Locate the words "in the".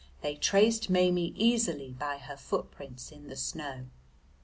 3.11-3.35